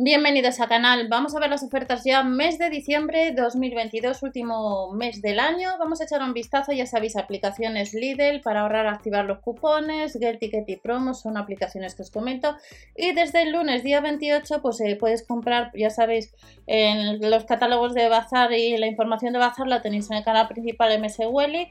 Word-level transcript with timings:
Bienvenidos 0.00 0.60
al 0.60 0.68
canal. 0.68 1.08
Vamos 1.08 1.34
a 1.34 1.40
ver 1.40 1.50
las 1.50 1.64
ofertas 1.64 2.04
ya 2.04 2.22
mes 2.22 2.56
de 2.56 2.70
diciembre 2.70 3.32
2022, 3.32 4.22
último 4.22 4.92
mes 4.92 5.20
del 5.22 5.40
año. 5.40 5.70
Vamos 5.80 6.00
a 6.00 6.04
echar 6.04 6.22
un 6.22 6.32
vistazo, 6.34 6.70
ya 6.70 6.86
sabéis, 6.86 7.16
aplicaciones 7.16 7.94
Lidl 7.94 8.40
para 8.40 8.60
ahorrar, 8.60 8.86
activar 8.86 9.24
los 9.24 9.40
cupones, 9.40 10.16
Get 10.16 10.38
Ticket 10.38 10.68
y 10.68 10.76
Promos 10.76 11.22
son 11.22 11.36
aplicaciones 11.36 11.96
que 11.96 12.02
os 12.02 12.12
comento. 12.12 12.54
Y 12.94 13.12
desde 13.12 13.42
el 13.42 13.50
lunes 13.50 13.82
día 13.82 14.00
28 14.00 14.62
pues 14.62 14.80
eh, 14.82 14.94
puedes 14.94 15.26
comprar, 15.26 15.72
ya 15.74 15.90
sabéis, 15.90 16.32
en 16.68 17.20
los 17.28 17.44
catálogos 17.44 17.92
de 17.92 18.08
Bazar 18.08 18.52
y 18.52 18.76
la 18.76 18.86
información 18.86 19.32
de 19.32 19.40
Bazar 19.40 19.66
la 19.66 19.82
tenéis 19.82 20.08
en 20.12 20.18
el 20.18 20.22
canal 20.22 20.46
principal 20.46 20.96
MS 21.00 21.18
Welly. 21.28 21.70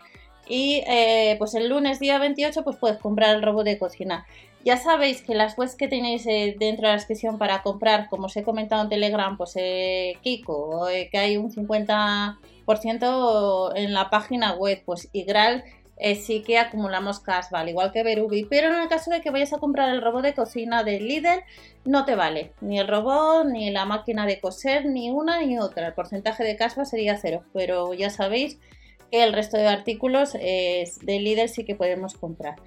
Y 0.50 0.84
eh, 0.86 1.36
pues 1.40 1.54
el 1.56 1.70
lunes 1.70 2.00
día 2.00 2.20
28 2.20 2.64
pues 2.66 2.76
puedes 2.76 2.98
comprar 2.98 3.36
el 3.38 3.42
robot 3.42 3.64
de 3.64 3.80
cocina. 3.80 4.26
Ya 4.64 4.78
sabéis 4.78 5.22
que 5.22 5.36
las 5.36 5.58
webs 5.58 5.76
que 5.76 5.88
tenéis 5.88 6.26
eh, 6.26 6.56
dentro 6.60 6.88
de 6.88 6.90
la 6.90 6.98
descripción 6.98 7.38
para 7.38 7.62
comprar, 7.62 8.10
como 8.10 8.26
os 8.26 8.36
he 8.36 8.44
comentado 8.44 8.84
en 8.84 8.90
Telegram, 8.90 9.38
pues 9.38 9.54
eh, 9.56 10.18
Kiko, 10.24 10.90
eh, 10.90 11.08
que 11.10 11.18
hay 11.18 11.38
un 11.38 11.50
50% 11.52 13.72
en 13.76 13.94
la 13.94 14.10
página 14.10 14.56
web, 14.56 14.82
pues 14.86 15.08
Igral 15.14 15.64
sí 16.22 16.44
que 16.44 16.60
acumulamos 16.60 17.22
cash, 17.22 17.46
vale, 17.50 17.72
igual 17.72 17.92
que 17.92 18.04
Berubi, 18.04 18.46
pero 18.46 18.68
en 18.68 18.76
el 18.82 18.88
caso 18.88 19.10
de 19.10 19.22
que 19.22 19.32
vayas 19.32 19.54
a 19.54 19.58
comprar 19.58 19.90
el 19.90 20.02
robot 20.02 20.22
de 20.22 20.36
cocina 20.36 20.84
de 20.84 21.00
Lidl, 21.00 21.42
no 21.86 22.06
te 22.06 22.14
vale, 22.14 22.52
ni 22.62 22.78
el 22.78 22.88
robot, 22.88 23.48
ni 23.48 23.72
la 23.72 23.86
máquina 23.86 24.28
de 24.28 24.40
coser, 24.40 24.86
ni 24.86 25.10
una 25.10 25.42
ni 25.42 25.58
otra, 25.58 25.88
el 25.88 25.94
porcentaje 25.94 26.44
de 26.44 26.56
cash 26.56 26.74
sería 26.84 27.18
cero, 27.18 27.44
pero 27.52 27.96
ya 27.96 28.12
sabéis 28.12 28.60
que 29.10 29.24
el 29.24 29.34
resto 29.34 29.58
de 29.58 29.68
artículos 29.68 30.34
de 30.34 30.86
Lidl 31.02 31.50
sí 31.50 31.66
que 31.66 31.74
podemos 31.74 32.14
comprar. 32.14 32.58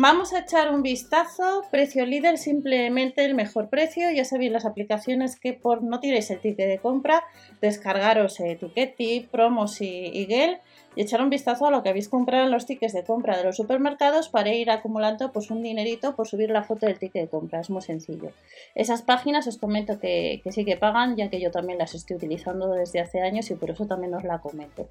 Vamos 0.00 0.32
a 0.32 0.38
echar 0.38 0.72
un 0.72 0.82
vistazo. 0.82 1.64
Precio 1.72 2.06
líder, 2.06 2.38
simplemente 2.38 3.24
el 3.24 3.34
mejor 3.34 3.68
precio. 3.68 4.12
Ya 4.12 4.24
sabéis 4.24 4.52
las 4.52 4.64
aplicaciones 4.64 5.34
que 5.34 5.54
por 5.54 5.82
no 5.82 5.98
tiréis 5.98 6.30
el 6.30 6.38
ticket 6.38 6.68
de 6.68 6.78
compra, 6.78 7.24
descargaros 7.60 8.38
Etiqueti, 8.38 9.26
Promos 9.28 9.80
y, 9.80 9.88
y 9.88 10.26
Gel 10.26 10.58
echar 11.02 11.22
un 11.22 11.30
vistazo 11.30 11.66
a 11.66 11.70
lo 11.70 11.82
que 11.82 11.90
habéis 11.90 12.08
comprado 12.08 12.44
en 12.44 12.50
los 12.50 12.66
tickets 12.66 12.92
de 12.92 13.04
compra 13.04 13.36
de 13.36 13.44
los 13.44 13.56
supermercados 13.56 14.28
para 14.28 14.52
ir 14.52 14.70
acumulando 14.70 15.32
pues 15.32 15.50
un 15.50 15.62
dinerito 15.62 16.16
por 16.16 16.26
subir 16.26 16.50
la 16.50 16.64
foto 16.64 16.86
del 16.86 16.98
ticket 16.98 17.22
de 17.22 17.28
compra. 17.28 17.60
Es 17.60 17.70
muy 17.70 17.82
sencillo. 17.82 18.32
Esas 18.74 19.02
páginas 19.02 19.46
os 19.46 19.58
comento 19.58 20.00
que, 20.00 20.42
sí 20.50 20.64
que 20.64 20.76
pagan, 20.76 21.16
ya 21.16 21.30
que 21.30 21.40
yo 21.40 21.50
también 21.50 21.78
las 21.78 21.94
estoy 21.94 22.16
utilizando 22.16 22.72
desde 22.72 23.00
hace 23.00 23.20
años 23.20 23.50
y 23.50 23.54
por 23.54 23.70
eso 23.70 23.86
también 23.86 24.14
os 24.14 24.24
la 24.24 24.40
comento. 24.40 24.88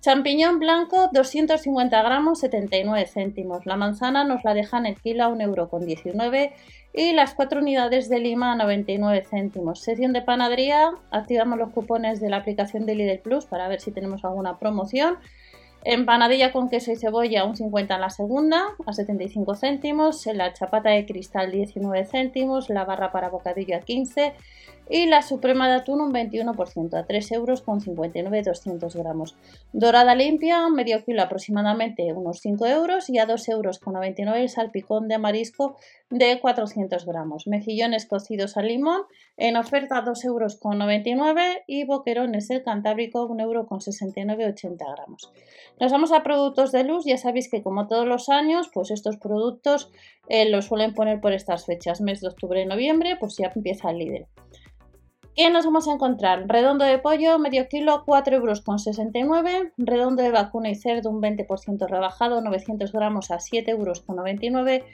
Champiñón 0.00 0.58
blanco 0.58 1.10
250 1.12 2.02
gramos 2.02 2.40
79 2.40 3.06
céntimos. 3.06 3.66
La 3.66 3.76
manzana 3.76 4.24
nos 4.24 4.44
la 4.44 4.54
dejan 4.54 4.86
el 4.86 5.00
kilo 5.00 5.24
a 5.24 5.28
1,19€ 5.28 6.52
y 6.96 7.12
las 7.12 7.34
4 7.34 7.60
unidades 7.60 8.08
de 8.08 8.18
lima 8.18 8.52
a 8.52 8.56
99 8.56 9.22
céntimos. 9.28 9.80
Sección 9.80 10.14
de 10.14 10.22
panadería, 10.22 10.92
activamos 11.10 11.58
los 11.58 11.70
cupones 11.70 12.20
de 12.20 12.30
la 12.30 12.38
aplicación 12.38 12.86
de 12.86 12.94
Lidl 12.94 13.18
Plus 13.18 13.44
para 13.44 13.68
ver 13.68 13.82
si 13.82 13.92
tenemos 13.92 14.24
alguna 14.24 14.58
promoción. 14.58 15.18
Empanadilla 15.84 16.52
con 16.52 16.70
queso 16.70 16.90
y 16.90 16.96
cebolla, 16.96 17.44
un 17.44 17.54
50 17.54 17.94
en 17.94 18.00
la 18.00 18.08
segunda, 18.08 18.64
a 18.86 18.92
75 18.94 19.54
céntimos. 19.54 20.24
La 20.26 20.54
chapata 20.54 20.88
de 20.88 21.04
cristal, 21.04 21.52
19 21.52 22.06
céntimos. 22.06 22.70
La 22.70 22.86
barra 22.86 23.12
para 23.12 23.28
bocadillo 23.28 23.76
a 23.76 23.80
15. 23.80 24.32
Y 24.88 25.06
la 25.06 25.22
suprema 25.22 25.68
de 25.68 25.74
atún, 25.74 26.00
un 26.00 26.12
21%, 26.12 26.94
a 26.94 27.06
3 27.06 27.32
euros 27.32 27.62
con 27.62 27.80
59, 27.80 28.42
200 28.42 28.94
gramos. 28.96 29.36
Dorada 29.72 30.14
limpia, 30.14 30.68
medio 30.68 31.04
kilo 31.04 31.22
aproximadamente, 31.22 32.12
unos 32.12 32.40
5 32.40 32.66
euros. 32.66 33.10
Y 33.10 33.18
a 33.18 33.26
2 33.26 33.48
euros 33.48 33.78
con 33.78 33.94
99 33.94 34.42
el 34.42 34.48
salpicón 34.48 35.08
de 35.08 35.18
marisco 35.18 35.76
de 36.10 36.38
400 36.40 37.04
gramos. 37.04 37.46
Mejillones 37.46 38.06
cocidos 38.06 38.56
al 38.56 38.68
limón, 38.68 39.02
en 39.36 39.56
oferta 39.56 40.02
2 40.02 40.24
euros 40.24 40.56
con 40.56 40.78
99. 40.78 41.64
Y 41.66 41.84
boquerones 41.84 42.50
el 42.50 42.62
cantábrico, 42.62 43.26
1 43.26 43.42
euro 43.42 43.66
con 43.66 43.80
69, 43.80 44.46
80 44.46 44.84
gramos. 44.96 45.32
Nos 45.80 45.92
vamos 45.92 46.12
a 46.12 46.22
productos 46.22 46.72
de 46.72 46.84
luz, 46.84 47.04
ya 47.04 47.18
sabéis 47.18 47.50
que 47.50 47.62
como 47.62 47.88
todos 47.88 48.06
los 48.06 48.28
años, 48.28 48.70
pues 48.72 48.90
estos 48.90 49.16
productos 49.16 49.90
eh, 50.28 50.48
los 50.48 50.66
suelen 50.66 50.94
poner 50.94 51.20
por 51.20 51.32
estas 51.32 51.66
fechas, 51.66 52.00
mes 52.00 52.20
de 52.20 52.28
octubre 52.28 52.62
y 52.62 52.66
noviembre, 52.66 53.16
pues 53.18 53.36
ya 53.36 53.52
empieza 53.54 53.90
el 53.90 53.98
líder. 53.98 54.26
¿Qué 55.36 55.50
nos 55.50 55.66
vamos 55.66 55.86
a 55.86 55.92
encontrar? 55.92 56.46
Redondo 56.48 56.86
de 56.86 56.98
pollo, 56.98 57.38
medio 57.38 57.68
kilo, 57.68 58.04
4 58.06 58.36
euros 58.36 58.62
con 58.62 58.78
69. 58.78 59.74
Redondo 59.76 60.22
de 60.22 60.30
vacuna 60.30 60.70
y 60.70 60.74
cerdo, 60.74 61.10
un 61.10 61.20
20% 61.20 61.86
rebajado, 61.86 62.40
900 62.40 62.90
gramos 62.90 63.30
a 63.30 63.38
7 63.38 63.70
euros 63.70 64.00
con 64.00 64.16
99. 64.16 64.86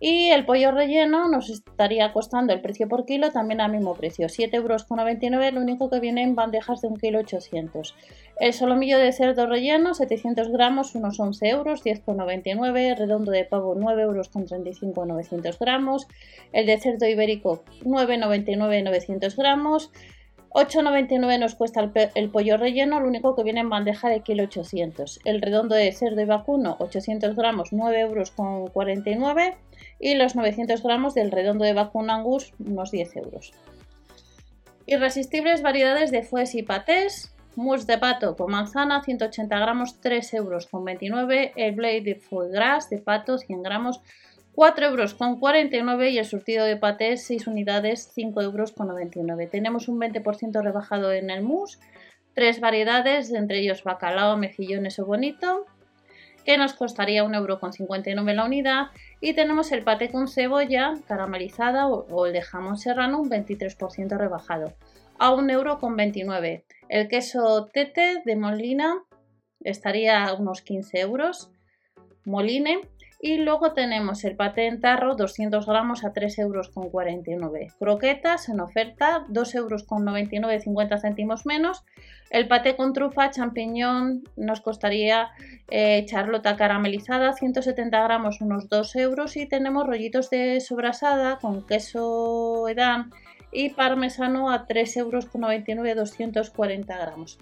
Y 0.00 0.30
el 0.30 0.44
pollo 0.44 0.70
relleno 0.70 1.28
nos 1.28 1.48
estaría 1.50 2.12
costando 2.12 2.52
el 2.52 2.60
precio 2.60 2.88
por 2.88 3.06
kilo 3.06 3.30
también 3.30 3.60
al 3.60 3.72
mismo 3.72 3.94
precio, 3.94 4.26
7,99 4.26 4.54
euros, 4.54 5.54
lo 5.54 5.60
único 5.60 5.88
que 5.88 6.00
viene 6.00 6.22
en 6.22 6.34
bandejas 6.34 6.82
de 6.82 6.88
1,8 6.88 7.48
kg. 7.48 7.94
El 8.40 8.52
solomillo 8.52 8.98
de 8.98 9.12
cerdo 9.12 9.46
relleno, 9.46 9.94
700 9.94 10.48
gramos, 10.50 10.94
unos 10.96 11.20
11 11.20 11.48
euros, 11.48 11.84
10,99. 11.84 12.96
Redondo 12.96 13.30
de 13.30 13.44
pavo, 13.44 13.76
9 13.78 14.02
euros 14.02 14.28
con 14.28 14.44
35, 14.44 15.06
900 15.06 15.58
gramos. 15.58 16.08
El 16.52 16.66
de 16.66 16.78
cerdo 16.80 17.06
ibérico, 17.06 17.62
9,99, 17.84 18.82
900 18.82 19.36
gramos. 19.36 19.92
8,99 20.54 21.40
nos 21.40 21.56
cuesta 21.56 21.90
el, 22.14 22.30
pollo 22.30 22.56
relleno, 22.56 23.00
lo 23.00 23.08
único 23.08 23.34
que 23.34 23.42
viene 23.42 23.58
en 23.58 23.68
bandeja 23.68 24.08
de 24.08 24.20
kilo 24.20 24.44
800. 24.44 25.18
El 25.24 25.42
redondo 25.42 25.74
de 25.74 25.90
cerdo 25.90 26.20
y 26.20 26.26
vacuno, 26.26 26.76
800 26.78 27.34
gramos, 27.34 27.72
9 27.72 28.00
euros 28.00 28.30
con 28.30 28.68
49 28.68 29.56
y 29.98 30.14
los 30.14 30.36
900 30.36 30.80
gramos 30.80 31.14
del 31.14 31.32
redondo 31.32 31.64
de 31.64 31.72
vacuno 31.72 32.12
angus, 32.12 32.52
unos 32.60 32.92
10 32.92 33.16
euros. 33.16 33.52
Irresistibles 34.86 35.60
variedades 35.60 36.12
de 36.12 36.22
fues 36.22 36.54
y 36.54 36.62
patés, 36.62 37.34
mousse 37.56 37.86
de 37.86 37.98
pato 37.98 38.36
con 38.36 38.52
manzana, 38.52 39.02
180 39.02 39.58
gramos, 39.58 40.00
3 40.00 40.34
euros 40.34 40.68
con 40.68 40.84
29, 40.84 41.52
el 41.56 41.74
blade 41.74 42.02
de 42.02 42.14
foie 42.14 42.50
gras 42.50 42.88
de 42.90 42.98
pato, 42.98 43.38
100 43.38 43.60
gramos, 43.64 44.00
4 44.54 44.86
euros 44.86 45.14
con 45.14 45.40
49 45.40 46.10
y 46.10 46.18
el 46.18 46.24
surtido 46.24 46.64
de 46.64 46.76
patés 46.76 47.26
6 47.26 47.48
unidades 47.48 48.10
5 48.14 48.40
euros 48.40 48.72
con 48.72 48.86
99. 48.86 49.48
Tenemos 49.48 49.88
un 49.88 49.98
20% 49.98 50.62
rebajado 50.62 51.12
en 51.12 51.30
el 51.30 51.42
mousse, 51.42 51.80
tres 52.34 52.60
variedades, 52.60 53.32
entre 53.32 53.58
ellos 53.58 53.82
bacalao, 53.82 54.36
mejillones 54.36 54.98
o 55.00 55.06
bonito, 55.06 55.66
que 56.44 56.56
nos 56.56 56.74
costaría 56.74 57.24
1,59 57.24 57.36
euro 57.36 57.58
con 57.58 57.72
59 57.72 58.34
la 58.34 58.44
unidad. 58.44 58.86
Y 59.20 59.34
tenemos 59.34 59.72
el 59.72 59.82
paté 59.82 60.10
con 60.10 60.28
cebolla 60.28 60.94
caramelizada 61.08 61.88
o, 61.88 62.26
el 62.26 62.32
de 62.32 62.42
jamón 62.42 62.76
serrano, 62.76 63.20
un 63.20 63.30
23% 63.30 64.16
rebajado, 64.16 64.74
a 65.18 65.32
1,29 65.32 65.52
euro 65.52 65.78
con 65.80 65.96
29. 65.96 66.64
El 66.88 67.08
queso 67.08 67.68
tete 67.72 68.22
de 68.24 68.36
Molina 68.36 69.02
estaría 69.64 70.24
a 70.24 70.34
unos 70.34 70.62
15 70.62 71.00
euros. 71.00 71.50
Moline 72.24 72.80
y 73.20 73.38
luego 73.38 73.72
tenemos 73.72 74.24
el 74.24 74.36
paté 74.36 74.66
en 74.66 74.80
tarro, 74.80 75.14
200 75.14 75.66
gramos 75.66 76.04
a 76.04 76.12
3,49 76.12 76.40
euros. 76.40 76.70
Croquetas 77.78 78.48
en 78.48 78.60
oferta, 78.60 79.24
2,99 79.28 80.34
euros, 80.34 80.62
50 80.62 80.98
céntimos 80.98 81.46
menos. 81.46 81.84
El 82.30 82.48
paté 82.48 82.76
con 82.76 82.92
trufa, 82.92 83.30
champiñón, 83.30 84.24
nos 84.36 84.60
costaría 84.60 85.30
eh, 85.70 86.04
charlota 86.06 86.56
caramelizada, 86.56 87.32
170 87.32 88.02
gramos, 88.02 88.40
unos 88.40 88.68
2 88.68 88.96
euros. 88.96 89.36
Y 89.36 89.46
tenemos 89.46 89.86
rollitos 89.86 90.30
de 90.30 90.60
sobrasada 90.60 91.38
con 91.38 91.64
queso 91.66 92.68
edam 92.68 93.10
y 93.52 93.70
parmesano 93.70 94.50
a 94.50 94.66
3,99 94.66 94.98
euros, 94.98 95.30
240 95.96 96.98
gramos. 96.98 97.38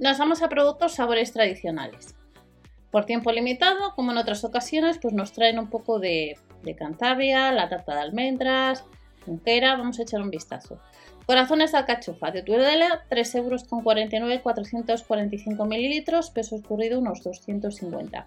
Nos 0.00 0.16
vamos 0.16 0.40
a 0.40 0.48
productos 0.48 0.94
sabores 0.94 1.30
tradicionales. 1.30 2.14
Por 2.90 3.04
tiempo 3.04 3.32
limitado, 3.32 3.94
como 3.94 4.12
en 4.12 4.16
otras 4.16 4.42
ocasiones, 4.44 4.96
pues 4.96 5.12
nos 5.12 5.32
traen 5.32 5.58
un 5.58 5.68
poco 5.68 5.98
de, 5.98 6.38
Cantabria, 6.78 7.52
la 7.52 7.68
tarta 7.68 7.94
de 7.94 8.00
almendras, 8.00 8.82
junquera, 9.26 9.76
vamos 9.76 9.98
a 9.98 10.04
echar 10.04 10.22
un 10.22 10.30
vistazo. 10.30 10.80
Corazones 11.26 11.72
de 11.72 11.78
alcachofa 11.78 12.30
de 12.30 12.42
Tudela, 12.42 13.04
3 13.10 13.34
euros 13.34 13.64
con 13.64 13.82
49, 13.82 14.40
445 14.40 15.66
mililitros, 15.66 16.30
peso 16.30 16.56
escurrido 16.56 16.98
unos 16.98 17.22
250. 17.22 18.26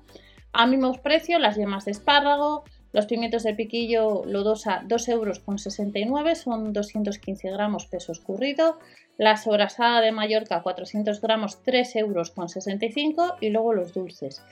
A 0.53 0.67
mismo 0.67 0.93
precio, 1.01 1.39
las 1.39 1.55
yemas 1.55 1.85
de 1.85 1.91
espárrago, 1.91 2.65
los 2.93 3.07
pimientos 3.07 3.43
de 3.43 3.55
piquillo 3.55 4.23
lodosa 4.25 4.83
2 4.85 5.09
euros 5.09 5.39
con 5.39 5.57
69, 5.57 6.35
son 6.35 6.73
215 6.73 7.49
gramos 7.49 7.87
peso 7.87 8.11
escurrido. 8.11 8.77
La 9.17 9.35
sobrasada 9.35 9.99
de 9.99 10.11
Mallorca 10.11 10.61
400 10.61 11.19
gramos 11.19 11.63
3 11.63 11.95
euros 11.97 12.29
con 12.29 12.49
65 12.49 13.37
y 13.41 13.49
luego 13.49 13.73
los 13.73 13.93
dulces. 13.93 14.43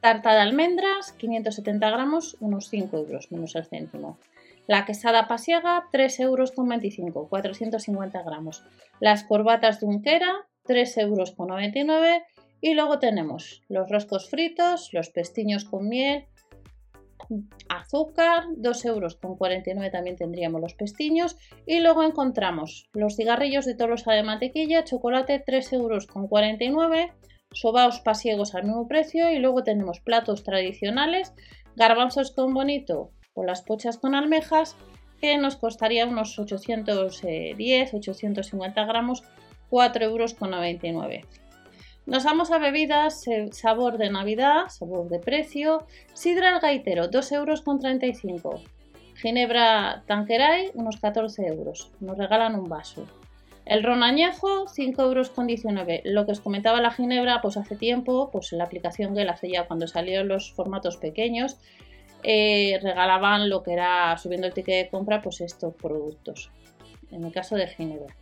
Tarta 0.00 0.34
de 0.34 0.40
almendras 0.40 1.12
570 1.12 1.90
gramos 1.90 2.36
unos 2.40 2.70
5 2.70 2.96
euros 2.96 3.30
menos 3.30 3.54
el 3.54 3.66
céntimo. 3.66 4.18
La 4.66 4.86
quesada 4.86 5.28
pasiega 5.28 5.84
3 5.92 6.20
euros 6.20 6.52
con 6.52 6.68
25, 6.68 7.28
450 7.28 8.22
gramos. 8.22 8.64
Las 9.00 9.24
corbatas 9.24 9.80
de 9.80 9.86
unquera 9.86 10.46
3 10.64 10.96
euros 10.98 11.32
con 11.32 11.48
99 11.48 12.24
y 12.62 12.74
luego 12.74 12.98
tenemos 12.98 13.62
los 13.68 13.90
roscos 13.90 14.30
fritos, 14.30 14.90
los 14.92 15.10
pestiños 15.10 15.64
con 15.64 15.88
miel, 15.88 16.26
azúcar, 17.68 18.44
2 18.56 18.84
euros 18.84 19.16
con 19.16 19.36
49 19.36 19.90
también 19.90 20.16
tendríamos 20.16 20.60
los 20.60 20.74
pestiños 20.74 21.36
y 21.66 21.80
luego 21.80 22.02
encontramos 22.02 22.88
los 22.92 23.16
cigarrillos 23.16 23.64
de 23.64 23.74
Tolosa 23.74 24.12
de 24.12 24.22
mantequilla, 24.22 24.84
chocolate 24.84 25.42
3 25.44 25.72
euros 25.74 26.06
con 26.06 26.28
49, 26.28 27.12
sobaos 27.52 28.00
pasiegos 28.00 28.54
al 28.54 28.64
mismo 28.64 28.88
precio 28.88 29.30
y 29.30 29.38
luego 29.38 29.62
tenemos 29.62 30.00
platos 30.00 30.42
tradicionales, 30.42 31.34
garbanzos 31.76 32.32
con 32.32 32.54
bonito 32.54 33.10
o 33.34 33.44
las 33.44 33.62
pochas 33.62 33.98
con 33.98 34.14
almejas 34.14 34.76
que 35.20 35.38
nos 35.38 35.56
costaría 35.56 36.06
unos 36.06 36.38
810, 36.38 37.94
850 37.94 38.84
gramos, 38.84 39.22
4 39.70 40.04
euros 40.04 40.34
con 40.34 40.50
99. 40.50 41.24
Nos 42.04 42.24
vamos 42.24 42.50
a 42.50 42.58
bebidas, 42.58 43.24
sabor 43.52 43.96
de 43.96 44.10
Navidad, 44.10 44.68
sabor 44.68 45.08
de 45.08 45.20
precio, 45.20 45.86
sidra 46.14 46.52
al 46.52 46.60
gaitero, 46.60 47.06
2 47.06 47.32
euros 47.32 47.62
con 47.62 47.78
35. 47.78 48.60
Ginebra 49.14 50.02
Tanqueray, 50.08 50.72
unos 50.74 50.96
14 50.96 51.46
euros. 51.46 51.92
Nos 52.00 52.18
regalan 52.18 52.58
un 52.58 52.68
vaso. 52.68 53.06
El 53.64 53.84
ron 53.84 54.02
añejo, 54.02 54.66
5 54.66 55.00
euros 55.00 55.30
con 55.30 55.46
19. 55.46 56.02
Lo 56.04 56.26
que 56.26 56.32
os 56.32 56.40
comentaba 56.40 56.80
la 56.80 56.90
ginebra, 56.90 57.40
pues 57.40 57.56
hace 57.56 57.76
tiempo, 57.76 58.30
pues 58.32 58.50
la 58.50 58.64
aplicación 58.64 59.14
que 59.14 59.24
la 59.24 59.32
hace 59.32 59.48
ya 59.48 59.68
cuando 59.68 59.86
salieron 59.86 60.26
los 60.26 60.52
formatos 60.52 60.96
pequeños, 60.96 61.56
eh, 62.24 62.80
regalaban 62.82 63.48
lo 63.48 63.62
que 63.62 63.74
era, 63.74 64.18
subiendo 64.18 64.48
el 64.48 64.54
ticket 64.54 64.86
de 64.86 64.90
compra, 64.90 65.22
pues 65.22 65.40
estos 65.40 65.72
productos. 65.76 66.50
En 67.12 67.22
el 67.22 67.32
caso 67.32 67.54
de 67.54 67.68
ginebra. 67.68 68.12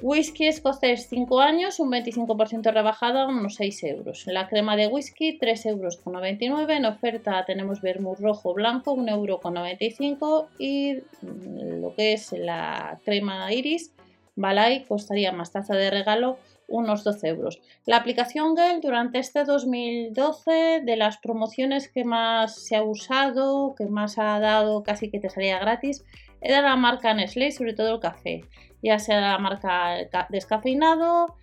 Whisky 0.00 0.46
escocés 0.46 1.08
5 1.08 1.40
años, 1.40 1.80
un 1.80 1.90
25% 1.90 2.72
rebajado, 2.72 3.28
unos 3.28 3.56
6 3.56 3.82
euros. 3.84 4.26
La 4.26 4.48
crema 4.48 4.76
de 4.76 4.86
whisky 4.86 5.38
3 5.38 5.66
euros 5.66 5.96
con 5.96 6.12
99. 6.12 6.76
En 6.76 6.84
oferta 6.84 7.44
tenemos 7.44 7.80
vermouth 7.80 8.20
rojo 8.20 8.54
blanco 8.54 8.92
1 8.92 9.10
euro 9.10 9.40
con 9.40 9.54
95 9.54 10.50
y 10.58 10.94
mm, 11.22 11.80
lo 11.80 11.94
que 11.96 12.12
es 12.12 12.32
la 12.32 13.00
crema 13.04 13.52
iris 13.52 13.92
Balay 14.36 14.84
costaría 14.84 15.32
más 15.32 15.50
taza 15.50 15.74
de 15.74 15.90
regalo 15.90 16.38
unos 16.68 17.02
12 17.02 17.28
euros. 17.28 17.60
La 17.86 17.96
aplicación 17.96 18.56
Gel 18.56 18.80
durante 18.80 19.18
este 19.18 19.44
2012 19.44 20.82
de 20.84 20.96
las 20.96 21.18
promociones 21.18 21.88
que 21.88 22.04
más 22.04 22.54
se 22.54 22.76
ha 22.76 22.82
usado, 22.82 23.74
que 23.76 23.86
más 23.86 24.18
ha 24.18 24.38
dado 24.38 24.82
casi 24.82 25.10
que 25.10 25.18
te 25.18 25.30
salía 25.30 25.58
gratis, 25.58 26.04
era 26.40 26.62
la 26.62 26.76
marca 26.76 27.12
Nestlé, 27.14 27.50
sobre 27.50 27.74
todo 27.74 27.94
el 27.94 28.00
café 28.00 28.42
ya 28.82 28.98
sea 28.98 29.20
la 29.20 29.38
marca 29.38 29.96
descafeinado, 30.28 31.34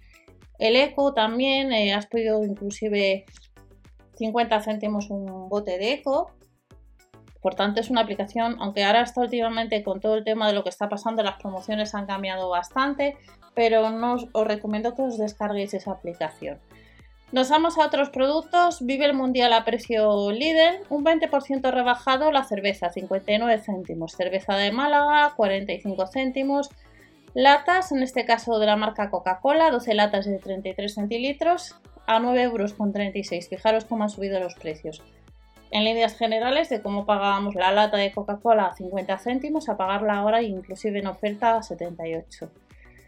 el 0.58 0.76
eco 0.76 1.14
también, 1.14 1.72
eh, 1.74 1.94
has 1.94 2.08
pedido 2.08 2.44
inclusive 2.44 3.26
50 4.16 4.62
céntimos 4.62 5.10
un 5.10 5.50
bote 5.50 5.78
de 5.78 5.94
eco. 5.94 6.32
Por 7.46 7.54
es 7.76 7.92
una 7.92 8.02
aplicación, 8.02 8.56
aunque 8.60 8.84
ahora 8.84 9.04
está 9.04 9.22
últimamente 9.22 9.84
con 9.84 10.00
todo 10.00 10.16
el 10.16 10.24
tema 10.24 10.48
de 10.48 10.54
lo 10.54 10.64
que 10.64 10.70
está 10.70 10.90
pasando, 10.90 11.22
las 11.22 11.36
promociones 11.36 11.94
han 11.94 12.08
cambiado 12.08 12.50
bastante, 12.50 13.18
pero 13.54 13.92
no 13.92 14.16
os, 14.16 14.48
recomiendo 14.48 14.96
que 14.96 15.04
os 15.04 15.20
descarguéis 15.20 15.76
esa 15.76 15.92
aplicación. 15.92 16.58
Nos 17.32 17.52
vamos 17.52 17.78
a 17.78 17.86
otros 17.86 18.10
productos. 18.10 18.84
Vive 18.84 19.06
el 19.06 19.14
Mundial 19.14 19.54
a 19.54 19.64
precio 19.64 20.32
Lidl. 20.32 20.88
Un 20.90 21.06
20% 21.06 21.72
rebajado 21.72 22.32
la 22.32 22.46
cerveza, 22.46 22.90
59 22.90 23.60
céntimos. 23.60 24.14
Cerveza 24.14 24.56
de 24.56 24.72
Málaga, 24.72 25.36
45 25.36 26.08
céntimos. 26.08 26.72
Latas, 27.36 27.92
en 27.92 28.02
este 28.02 28.26
caso 28.26 28.58
de 28.58 28.66
la 28.66 28.76
marca 28.76 29.12
Coca-Cola, 29.12 29.70
12 29.70 29.94
latas 29.94 30.26
de 30.26 30.40
33 30.40 30.96
centilitros 30.96 31.76
a 32.08 32.20
9,36 32.20 32.40
euros. 32.40 33.50
Fijaros 33.50 33.86
cómo 33.86 34.02
han 34.02 34.10
subido 34.10 34.40
los 34.40 34.56
precios. 34.56 35.04
En 35.76 35.84
líneas 35.84 36.18
generales 36.18 36.70
de 36.70 36.82
cómo 36.82 37.06
pagábamos 37.06 37.54
la 37.54 37.74
lata 37.74 37.98
de 37.98 38.14
Coca-Cola 38.14 38.68
a 38.68 38.76
50 38.76 39.18
céntimos 39.18 39.68
a 39.68 39.76
pagarla 39.76 40.20
ahora 40.20 40.42
inclusive 40.42 41.00
en 41.00 41.08
oferta 41.08 41.58
a 41.58 41.64
78. 41.64 42.50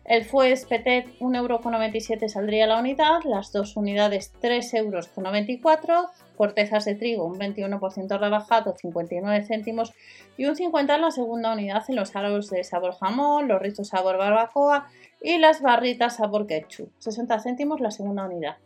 El 0.04 0.26
Fues 0.26 0.66
Petit 0.66 1.18
1,97 1.22 2.12
euro 2.12 2.28
saldría 2.28 2.68
la 2.68 2.78
unidad, 2.78 3.24
las 3.24 3.54
dos 3.54 3.78
unidades 3.78 4.34
3,94 4.42 4.80
euros, 4.80 6.10
cortezas 6.36 6.84
de 6.84 6.96
trigo 6.96 7.24
un 7.24 7.40
21% 7.40 8.20
rebajado 8.20 8.76
59 8.76 9.46
céntimos 9.46 9.94
y 10.36 10.48
un 10.48 10.58
50 10.58 10.94
en 10.94 11.02
la 11.02 11.12
segunda 11.12 11.54
unidad 11.54 11.86
en 11.88 11.96
los 11.96 12.18
aros 12.18 12.50
de 12.50 12.66
sabor 12.66 12.96
jamón, 12.96 13.48
los 13.48 13.62
rizos 13.62 13.88
sabor 13.88 14.18
barbacoa 14.18 14.90
y 15.22 15.38
las 15.38 15.62
barritas 15.62 16.18
sabor 16.18 16.48
ketchup, 16.48 16.92
60 17.00 17.40
céntimos 17.40 17.80
la 17.80 17.92
segunda 17.92 18.26
unidad. 18.26 18.58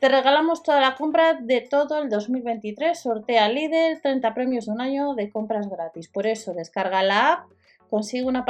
Te 0.00 0.08
regalamos 0.08 0.62
toda 0.62 0.80
la 0.80 0.94
compra 0.96 1.34
de 1.34 1.60
todo 1.62 2.02
el 2.02 2.10
2023, 2.10 2.98
sortea 2.98 3.48
líder, 3.48 4.00
30 4.00 4.34
premios 4.34 4.66
de 4.66 4.72
un 4.72 4.80
año 4.80 5.14
de 5.14 5.30
compras 5.30 5.68
gratis. 5.68 6.08
Por 6.08 6.26
eso 6.26 6.52
descarga 6.52 7.02
la 7.02 7.32
app 7.32 7.50
consigue 7.94 8.24
una, 8.24 8.44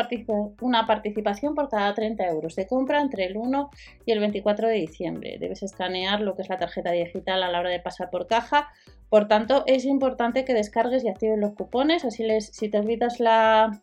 participación 0.86 1.54
por 1.54 1.68
cada 1.68 1.92
30 1.92 2.26
euros 2.28 2.56
de 2.56 2.66
compra 2.66 3.02
entre 3.02 3.26
el 3.26 3.36
1 3.36 3.70
y 4.06 4.12
el 4.12 4.20
24 4.20 4.68
de 4.68 4.74
diciembre. 4.74 5.36
Debes 5.38 5.62
escanear 5.62 6.22
lo 6.22 6.34
que 6.34 6.40
es 6.40 6.48
la 6.48 6.56
tarjeta 6.56 6.92
digital 6.92 7.42
a 7.42 7.50
la 7.50 7.60
hora 7.60 7.68
de 7.68 7.78
pasar 7.78 8.08
por 8.08 8.26
caja. 8.26 8.70
Por 9.10 9.28
tanto, 9.28 9.64
es 9.66 9.84
importante 9.84 10.46
que 10.46 10.54
descargues 10.54 11.04
y 11.04 11.08
actives 11.08 11.38
los 11.38 11.52
cupones. 11.52 12.06
Así 12.06 12.22
les, 12.22 12.46
si 12.46 12.70
te 12.70 12.78
olvidas 12.78 13.20
la, 13.20 13.82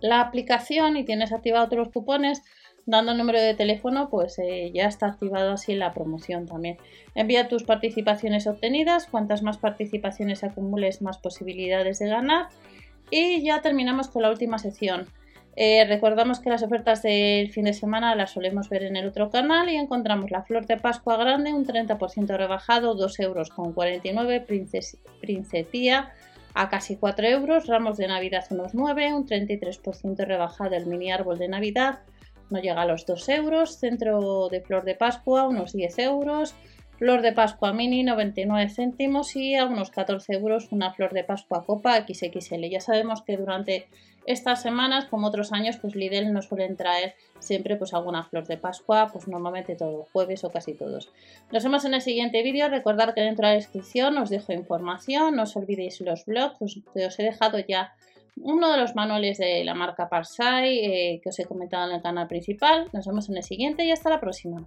la 0.00 0.20
aplicación 0.20 0.96
y 0.96 1.04
tienes 1.04 1.32
activados 1.32 1.66
otros 1.66 1.90
cupones, 1.92 2.42
dando 2.86 3.14
número 3.14 3.40
de 3.40 3.54
teléfono, 3.54 4.08
pues 4.10 4.38
eh, 4.38 4.70
ya 4.74 4.86
está 4.86 5.06
activado 5.06 5.52
así 5.52 5.74
la 5.74 5.92
promoción 5.92 6.46
también. 6.46 6.78
Envía 7.14 7.48
tus 7.48 7.64
participaciones 7.64 8.46
obtenidas. 8.46 9.06
Cuantas 9.06 9.42
más 9.42 9.58
participaciones 9.58 10.44
acumules, 10.44 11.02
más 11.02 11.18
posibilidades 11.18 11.98
de 11.98 12.08
ganar. 12.08 12.48
Y 13.10 13.42
ya 13.42 13.60
terminamos 13.60 14.08
con 14.08 14.22
la 14.22 14.30
última 14.30 14.58
sección. 14.58 15.06
Eh, 15.56 15.84
recordamos 15.86 16.40
que 16.40 16.48
las 16.48 16.62
ofertas 16.62 17.02
del 17.02 17.50
fin 17.50 17.64
de 17.64 17.72
semana 17.72 18.14
las 18.14 18.30
solemos 18.30 18.68
ver 18.68 18.84
en 18.84 18.96
el 18.96 19.08
otro 19.08 19.30
canal 19.30 19.68
y 19.68 19.76
encontramos 19.76 20.30
la 20.30 20.42
flor 20.42 20.66
de 20.66 20.76
Pascua 20.76 21.16
grande, 21.16 21.52
un 21.52 21.66
30% 21.66 22.36
rebajado, 22.36 22.94
2 22.94 23.20
euros 23.20 23.50
con 23.50 23.72
49, 23.72 24.46
princesía 25.20 26.12
a 26.54 26.68
casi 26.68 26.96
4 26.96 27.26
euros, 27.26 27.66
ramos 27.66 27.96
de 27.96 28.08
Navidad 28.08 28.44
unos 28.50 28.74
9, 28.74 29.12
un 29.12 29.26
33% 29.26 30.24
rebajado 30.24 30.76
el 30.76 30.86
mini 30.86 31.12
árbol 31.12 31.38
de 31.38 31.48
Navidad, 31.48 32.00
no 32.50 32.60
llega 32.60 32.82
a 32.82 32.86
los 32.86 33.06
2 33.06 33.28
euros, 33.30 33.78
centro 33.78 34.48
de 34.48 34.60
flor 34.60 34.84
de 34.84 34.94
Pascua 34.94 35.48
unos 35.48 35.72
10 35.72 35.98
euros, 36.00 36.54
Flor 37.00 37.22
de 37.22 37.32
Pascua 37.32 37.72
Mini 37.72 38.02
99 38.02 38.68
céntimos 38.68 39.34
y 39.34 39.54
a 39.54 39.64
unos 39.64 39.90
14 39.90 40.34
euros 40.34 40.70
una 40.70 40.92
flor 40.92 41.14
de 41.14 41.24
Pascua 41.24 41.64
Copa 41.64 41.96
XXL. 42.06 42.68
Ya 42.68 42.82
sabemos 42.82 43.22
que 43.22 43.38
durante 43.38 43.88
estas 44.26 44.60
semanas, 44.60 45.06
como 45.06 45.28
otros 45.28 45.50
años, 45.52 45.78
pues 45.78 45.94
Lidl 45.94 46.30
nos 46.30 46.48
suelen 46.48 46.76
traer 46.76 47.14
siempre 47.38 47.76
pues 47.76 47.94
alguna 47.94 48.24
flor 48.24 48.46
de 48.46 48.58
Pascua, 48.58 49.08
pues 49.10 49.28
normalmente 49.28 49.76
todos 49.76 50.10
jueves 50.12 50.44
o 50.44 50.50
casi 50.50 50.74
todos. 50.74 51.10
Nos 51.50 51.64
vemos 51.64 51.86
en 51.86 51.94
el 51.94 52.02
siguiente 52.02 52.42
vídeo. 52.42 52.68
Recordad 52.68 53.14
que 53.14 53.22
dentro 53.22 53.46
de 53.46 53.54
la 53.54 53.56
descripción 53.56 54.18
os 54.18 54.28
dejo 54.28 54.52
información, 54.52 55.36
no 55.36 55.44
os 55.44 55.56
olvidéis 55.56 56.02
los 56.02 56.26
blogs, 56.26 56.60
os, 56.60 56.80
os 56.94 57.18
he 57.18 57.22
dejado 57.22 57.58
ya 57.66 57.94
uno 58.36 58.70
de 58.70 58.78
los 58.78 58.94
manuales 58.94 59.38
de 59.38 59.64
la 59.64 59.74
marca 59.74 60.08
Parsai 60.08 60.78
eh, 60.78 61.20
que 61.22 61.28
os 61.28 61.38
he 61.38 61.44
comentado 61.44 61.88
en 61.88 61.96
el 61.96 62.02
canal 62.02 62.26
principal. 62.26 62.88
Nos 62.92 63.06
vemos 63.06 63.28
en 63.28 63.36
el 63.36 63.42
siguiente 63.42 63.84
y 63.84 63.90
hasta 63.90 64.10
la 64.10 64.20
próxima. 64.20 64.66